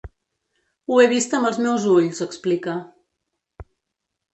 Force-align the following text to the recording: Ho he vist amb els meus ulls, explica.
Ho 0.89 0.97
he 1.01 1.05
vist 1.11 1.37
amb 1.41 1.51
els 1.51 1.61
meus 1.67 1.87
ulls, 1.99 2.25
explica. 2.29 2.77